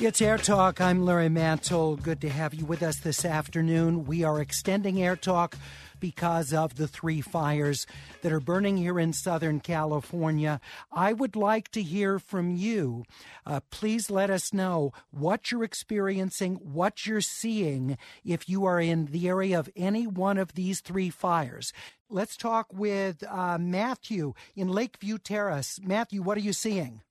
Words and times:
It's 0.00 0.22
Air 0.22 0.38
Talk. 0.38 0.80
I'm 0.80 1.04
Larry 1.04 1.28
Mantle. 1.28 1.96
Good 1.96 2.20
to 2.20 2.28
have 2.28 2.54
you 2.54 2.64
with 2.64 2.84
us 2.84 3.00
this 3.00 3.24
afternoon. 3.24 4.04
We 4.04 4.22
are 4.22 4.40
extending 4.40 5.02
Air 5.02 5.16
Talk 5.16 5.56
because 5.98 6.52
of 6.52 6.76
the 6.76 6.86
three 6.86 7.20
fires 7.20 7.84
that 8.22 8.30
are 8.30 8.38
burning 8.38 8.76
here 8.76 9.00
in 9.00 9.12
Southern 9.12 9.58
California. 9.58 10.60
I 10.92 11.12
would 11.12 11.34
like 11.34 11.72
to 11.72 11.82
hear 11.82 12.20
from 12.20 12.54
you. 12.54 13.06
Uh, 13.44 13.58
please 13.70 14.08
let 14.08 14.30
us 14.30 14.54
know 14.54 14.92
what 15.10 15.50
you're 15.50 15.64
experiencing, 15.64 16.60
what 16.62 17.04
you're 17.04 17.20
seeing 17.20 17.98
if 18.24 18.48
you 18.48 18.66
are 18.66 18.80
in 18.80 19.06
the 19.06 19.26
area 19.26 19.58
of 19.58 19.68
any 19.74 20.06
one 20.06 20.38
of 20.38 20.54
these 20.54 20.80
three 20.80 21.10
fires. 21.10 21.72
Let's 22.08 22.36
talk 22.36 22.72
with 22.72 23.24
uh, 23.28 23.58
Matthew 23.58 24.34
in 24.54 24.68
Lakeview 24.68 25.18
Terrace. 25.18 25.80
Matthew, 25.82 26.22
what 26.22 26.36
are 26.36 26.42
you 26.42 26.52
seeing? 26.52 27.02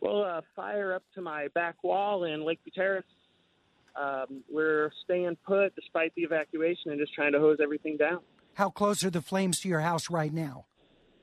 Well, 0.00 0.22
uh, 0.22 0.40
fire 0.54 0.94
up 0.94 1.02
to 1.14 1.22
my 1.22 1.48
back 1.54 1.82
wall 1.82 2.24
in 2.24 2.44
Lakeview 2.44 2.72
Terrace. 2.74 3.04
Um, 4.00 4.42
we're 4.52 4.90
staying 5.04 5.36
put 5.46 5.74
despite 5.74 6.14
the 6.14 6.22
evacuation 6.22 6.90
and 6.90 7.00
just 7.00 7.14
trying 7.14 7.32
to 7.32 7.38
hose 7.38 7.58
everything 7.62 7.96
down. 7.96 8.20
How 8.54 8.70
close 8.70 9.04
are 9.04 9.10
the 9.10 9.22
flames 9.22 9.60
to 9.60 9.68
your 9.68 9.80
house 9.80 10.10
right 10.10 10.32
now? 10.32 10.66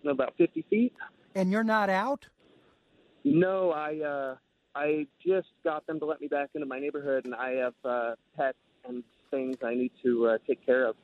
About 0.08 0.34
50 0.38 0.66
feet. 0.70 0.94
And 1.36 1.52
you're 1.52 1.64
not 1.64 1.90
out? 1.90 2.28
No, 3.24 3.72
I 3.72 4.00
uh, 4.00 4.36
I 4.76 5.08
just 5.26 5.48
got 5.64 5.86
them 5.88 6.00
to 6.00 6.06
let 6.06 6.20
me 6.20 6.28
back 6.28 6.50
into 6.56 6.68
my 6.68 6.80
neighborhood, 6.80 7.26
and 7.26 7.34
I 7.34 7.52
have 7.52 7.74
uh, 7.86 8.16
pets 8.36 8.58
and 8.88 9.04
things 9.32 9.58
I 9.64 9.76
need 9.76 9.92
to 10.04 10.28
uh, 10.28 10.38
take 10.46 10.66
care 10.66 10.88
of. 10.88 10.96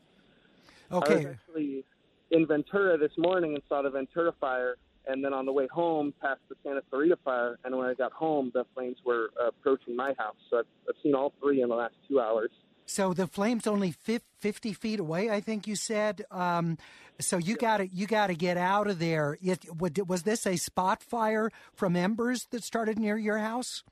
Okay. 0.91 1.13
I 1.13 1.17
was 1.17 1.25
actually 1.25 1.85
in 2.31 2.45
Ventura 2.45 2.97
this 2.97 3.11
morning 3.17 3.53
and 3.53 3.63
saw 3.69 3.81
the 3.81 3.89
Ventura 3.89 4.33
fire, 4.39 4.75
and 5.09 5.25
then 5.25 5.33
on 5.33 5.45
the 5.45 5.51
way 5.51 5.67
home, 5.67 6.13
past 6.21 6.39
the 6.49 6.55
Santa 6.63 6.81
Clarita 6.89 7.17
fire. 7.25 7.57
And 7.65 7.75
when 7.75 7.87
I 7.87 7.95
got 7.95 8.11
home, 8.11 8.51
the 8.53 8.63
flames 8.75 8.97
were 9.03 9.31
uh, 9.41 9.47
approaching 9.47 9.95
my 9.95 10.13
house. 10.17 10.35
So 10.49 10.59
I've, 10.59 10.65
I've 10.87 10.95
seen 11.01 11.15
all 11.15 11.33
three 11.41 11.61
in 11.61 11.69
the 11.69 11.75
last 11.75 11.95
two 12.07 12.19
hours. 12.19 12.51
So 12.85 13.13
the 13.13 13.27
flames 13.27 13.67
only 13.67 13.91
50 13.91 14.73
feet 14.73 14.99
away, 14.99 15.29
I 15.29 15.41
think 15.41 15.67
you 15.67 15.75
said. 15.75 16.23
Um, 16.31 16.77
so 17.19 17.37
you 17.37 17.55
got 17.55 17.77
to 17.77 17.87
you 17.87 18.07
got 18.07 18.27
to 18.27 18.35
get 18.35 18.57
out 18.57 18.87
of 18.87 18.97
there. 18.97 19.37
It, 19.41 19.65
was 19.77 20.23
this 20.23 20.47
a 20.47 20.55
spot 20.55 21.03
fire 21.03 21.51
from 21.73 21.95
embers 21.95 22.47
that 22.51 22.63
started 22.63 22.97
near 22.97 23.17
your 23.17 23.39
house? 23.39 23.83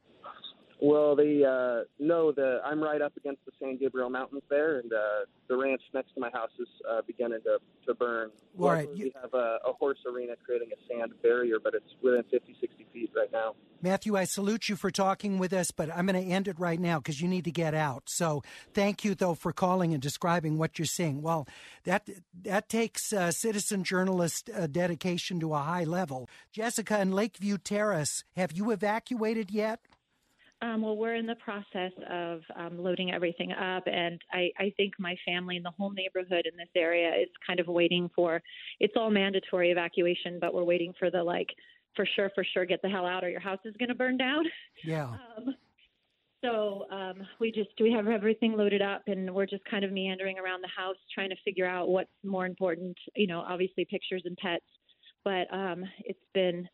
Well, 0.79 1.15
the 1.15 1.43
uh, 1.43 1.85
no, 1.99 2.31
the 2.31 2.61
I'm 2.63 2.81
right 2.81 3.01
up 3.01 3.17
against 3.17 3.43
the 3.45 3.51
San 3.59 3.77
Gabriel 3.77 4.11
Mountains 4.11 4.43
there, 4.47 4.77
and 4.79 4.93
uh, 4.93 5.25
the 5.47 5.57
ranch 5.57 5.81
next 5.91 6.13
to 6.13 6.19
my 6.19 6.29
house 6.29 6.51
is 6.59 6.67
uh, 6.87 7.01
beginning 7.07 7.39
to, 7.45 7.57
to 7.87 7.95
burn. 7.95 8.29
All 8.59 8.69
right, 8.69 8.87
you... 8.93 9.05
we 9.05 9.13
have 9.19 9.33
a, 9.33 9.57
a 9.67 9.73
horse 9.73 9.97
arena 10.05 10.33
creating 10.45 10.69
a 10.71 10.87
sand 10.87 11.13
barrier, 11.23 11.57
but 11.63 11.73
it's 11.73 11.95
within 12.03 12.23
50, 12.29 12.55
60 12.61 12.85
feet 12.93 13.11
right 13.15 13.31
now. 13.31 13.55
Matthew, 13.81 14.15
I 14.15 14.25
salute 14.25 14.69
you 14.69 14.75
for 14.75 14.91
talking 14.91 15.39
with 15.39 15.51
us, 15.51 15.71
but 15.71 15.89
I'm 15.95 16.05
going 16.05 16.23
to 16.23 16.31
end 16.31 16.47
it 16.47 16.59
right 16.59 16.79
now 16.79 16.99
because 16.99 17.21
you 17.21 17.27
need 17.27 17.45
to 17.45 17.51
get 17.51 17.73
out. 17.73 18.03
So, 18.05 18.43
thank 18.73 19.03
you 19.03 19.15
though 19.15 19.33
for 19.33 19.51
calling 19.51 19.93
and 19.93 20.01
describing 20.01 20.59
what 20.59 20.77
you're 20.77 20.85
seeing. 20.85 21.23
Well, 21.23 21.47
that 21.85 22.07
that 22.43 22.69
takes 22.69 23.11
uh, 23.11 23.31
citizen 23.31 23.83
journalist 23.83 24.51
uh, 24.55 24.67
dedication 24.67 25.39
to 25.39 25.55
a 25.55 25.59
high 25.59 25.85
level. 25.85 26.29
Jessica 26.51 27.01
in 27.01 27.13
Lakeview 27.13 27.57
Terrace, 27.57 28.23
have 28.35 28.51
you 28.51 28.69
evacuated 28.69 29.49
yet? 29.49 29.79
Um, 30.61 30.81
well, 30.81 30.97
we're 30.97 31.15
in 31.15 31.27
the 31.27 31.35
process 31.35 31.91
of 32.09 32.41
um, 32.55 32.79
loading 32.81 33.11
everything 33.11 33.51
up, 33.51 33.83
and 33.85 34.19
I, 34.31 34.49
I 34.57 34.73
think 34.75 34.93
my 34.97 35.15
family 35.23 35.55
and 35.55 35.65
the 35.65 35.71
whole 35.77 35.91
neighborhood 35.91 36.47
in 36.51 36.57
this 36.57 36.69
area 36.75 37.09
is 37.09 37.29
kind 37.45 37.59
of 37.59 37.67
waiting 37.67 38.09
for. 38.15 38.41
It's 38.79 38.93
all 38.95 39.11
mandatory 39.11 39.69
evacuation, 39.69 40.39
but 40.41 40.55
we're 40.55 40.63
waiting 40.63 40.93
for 40.97 41.11
the 41.11 41.23
like, 41.23 41.49
for 41.95 42.07
sure, 42.15 42.31
for 42.33 42.43
sure, 42.43 42.65
get 42.65 42.81
the 42.81 42.89
hell 42.89 43.05
out, 43.05 43.23
or 43.23 43.29
your 43.29 43.39
house 43.39 43.59
is 43.65 43.75
going 43.77 43.89
to 43.89 43.95
burn 43.95 44.17
down. 44.17 44.45
Yeah. 44.83 45.15
Um, 45.37 45.55
so 46.43 46.85
um, 46.91 47.25
we 47.39 47.51
just 47.51 47.71
we 47.81 47.91
have 47.93 48.07
everything 48.07 48.53
loaded 48.53 48.81
up, 48.81 49.01
and 49.07 49.33
we're 49.33 49.47
just 49.47 49.65
kind 49.65 49.83
of 49.83 49.91
meandering 49.91 50.37
around 50.37 50.61
the 50.61 50.67
house 50.67 50.95
trying 51.13 51.29
to 51.29 51.35
figure 51.43 51.65
out 51.65 51.89
what's 51.89 52.11
more 52.23 52.45
important. 52.45 52.95
You 53.15 53.25
know, 53.25 53.39
obviously 53.39 53.85
pictures 53.85 54.21
and 54.23 54.37
pets, 54.37 54.63
but 55.25 55.51
um, 55.51 55.83
it's 56.05 56.19
been 56.35 56.67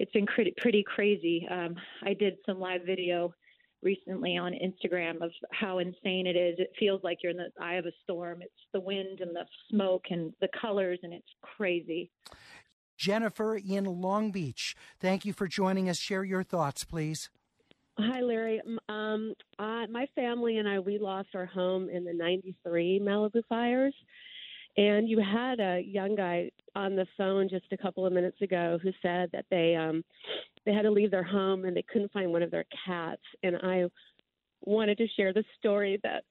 it's 0.00 0.12
been 0.12 0.26
pretty, 0.26 0.54
pretty 0.56 0.82
crazy. 0.82 1.46
Um, 1.50 1.76
I 2.02 2.14
did 2.14 2.38
some 2.46 2.58
live 2.58 2.80
video 2.86 3.34
recently 3.82 4.38
on 4.38 4.52
Instagram 4.52 5.20
of 5.20 5.30
how 5.52 5.78
insane 5.78 6.26
it 6.26 6.36
is. 6.36 6.58
It 6.58 6.72
feels 6.78 7.02
like 7.04 7.18
you're 7.22 7.32
in 7.32 7.36
the 7.36 7.50
eye 7.60 7.74
of 7.74 7.84
a 7.84 7.92
storm. 8.02 8.40
It's 8.40 8.52
the 8.72 8.80
wind 8.80 9.20
and 9.20 9.36
the 9.36 9.44
smoke 9.68 10.04
and 10.08 10.32
the 10.40 10.48
colors, 10.58 10.98
and 11.02 11.12
it's 11.12 11.28
crazy. 11.42 12.10
Jennifer 12.96 13.56
in 13.56 13.84
Long 13.84 14.30
Beach, 14.30 14.74
thank 15.00 15.26
you 15.26 15.34
for 15.34 15.46
joining 15.46 15.90
us. 15.90 15.98
Share 15.98 16.24
your 16.24 16.44
thoughts, 16.44 16.82
please. 16.82 17.28
Hi, 17.98 18.22
Larry. 18.22 18.62
Um, 18.88 19.34
uh, 19.58 19.86
my 19.90 20.06
family 20.14 20.56
and 20.56 20.66
I, 20.66 20.78
we 20.78 20.98
lost 20.98 21.28
our 21.34 21.44
home 21.44 21.90
in 21.90 22.04
the 22.04 22.14
93 22.14 23.00
Malibu 23.02 23.42
fires. 23.50 23.94
And 24.80 25.10
you 25.10 25.20
had 25.20 25.60
a 25.60 25.82
young 25.84 26.16
guy 26.16 26.50
on 26.74 26.96
the 26.96 27.06
phone 27.18 27.50
just 27.50 27.66
a 27.70 27.76
couple 27.76 28.06
of 28.06 28.14
minutes 28.14 28.40
ago 28.40 28.78
who 28.82 28.92
said 29.02 29.28
that 29.30 29.44
they 29.50 29.76
um, 29.76 30.02
they 30.64 30.72
had 30.72 30.82
to 30.82 30.90
leave 30.90 31.10
their 31.10 31.22
home 31.22 31.66
and 31.66 31.76
they 31.76 31.84
couldn't 31.92 32.10
find 32.12 32.32
one 32.32 32.42
of 32.42 32.50
their 32.50 32.64
cats. 32.86 33.20
And 33.42 33.56
I 33.56 33.84
wanted 34.62 34.96
to 34.96 35.06
share 35.18 35.34
the 35.34 35.44
story 35.58 36.00
that 36.02 36.24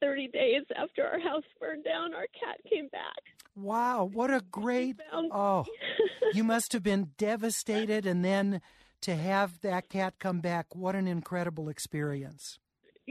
30 0.00 0.26
days 0.26 0.62
after 0.74 1.06
our 1.06 1.20
house 1.20 1.44
burned 1.60 1.84
down, 1.84 2.14
our 2.14 2.26
cat 2.40 2.56
came 2.68 2.88
back. 2.88 3.22
Wow, 3.54 4.10
what 4.12 4.32
a 4.32 4.42
great! 4.50 4.96
Oh, 5.12 5.64
you 6.34 6.42
must 6.42 6.72
have 6.72 6.82
been 6.82 7.10
devastated, 7.16 8.06
and 8.06 8.24
then 8.24 8.60
to 9.02 9.14
have 9.14 9.60
that 9.60 9.88
cat 9.88 10.14
come 10.18 10.40
back, 10.40 10.74
what 10.74 10.96
an 10.96 11.06
incredible 11.06 11.68
experience. 11.68 12.58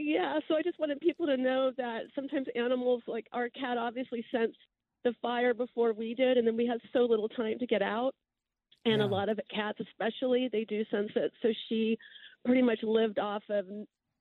Yeah, 0.00 0.38
so 0.46 0.54
I 0.54 0.62
just 0.62 0.78
wanted 0.78 1.00
people 1.00 1.26
to 1.26 1.36
know 1.36 1.72
that 1.76 2.02
sometimes 2.14 2.46
animals, 2.54 3.02
like 3.08 3.26
our 3.32 3.48
cat, 3.48 3.76
obviously 3.76 4.24
sensed 4.30 4.56
the 5.02 5.12
fire 5.20 5.54
before 5.54 5.92
we 5.92 6.14
did, 6.14 6.38
and 6.38 6.46
then 6.46 6.56
we 6.56 6.66
had 6.66 6.78
so 6.92 7.00
little 7.00 7.28
time 7.28 7.58
to 7.58 7.66
get 7.66 7.82
out. 7.82 8.12
And 8.84 9.00
yeah. 9.00 9.06
a 9.06 9.08
lot 9.08 9.28
of 9.28 9.40
cats, 9.52 9.80
especially, 9.80 10.48
they 10.52 10.64
do 10.64 10.84
sense 10.88 11.10
it. 11.16 11.32
So 11.42 11.48
she 11.68 11.98
pretty 12.44 12.62
much 12.62 12.78
lived 12.84 13.18
off 13.18 13.42
of 13.50 13.66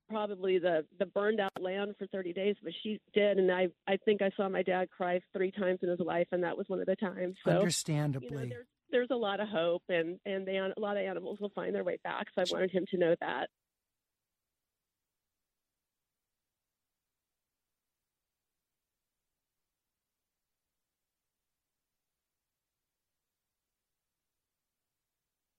probably 0.09 0.57
the 0.57 0.83
the 0.97 1.05
burned 1.05 1.39
out 1.39 1.51
land 1.61 1.93
for 1.99 2.07
30 2.07 2.33
days, 2.33 2.55
but 2.63 2.73
she 2.81 2.99
did, 3.13 3.37
and 3.37 3.51
I 3.51 3.67
I 3.87 3.97
think 3.97 4.23
I 4.23 4.31
saw 4.35 4.49
my 4.49 4.63
dad 4.63 4.89
cry 4.89 5.21
three 5.31 5.51
times 5.51 5.79
in 5.83 5.89
his 5.89 5.99
life, 5.99 6.27
and 6.31 6.43
that 6.43 6.57
was 6.57 6.67
one 6.69 6.79
of 6.79 6.87
the 6.87 6.95
times. 6.95 7.35
So, 7.45 7.51
Understandably. 7.51 8.29
You 8.29 8.35
know, 8.35 8.47
there's, 8.49 8.65
there's 8.89 9.11
a 9.11 9.15
lot 9.15 9.39
of 9.39 9.47
hope, 9.47 9.83
and 9.89 10.19
and 10.25 10.47
they, 10.47 10.57
a 10.57 10.73
lot 10.79 10.97
of 10.97 11.03
animals 11.03 11.37
will 11.39 11.51
find 11.53 11.75
their 11.75 11.83
way 11.83 11.99
back. 12.03 12.25
So 12.33 12.41
I 12.41 12.45
wanted 12.51 12.71
him 12.71 12.85
to 12.89 12.97
know 12.97 13.15
that. 13.21 13.49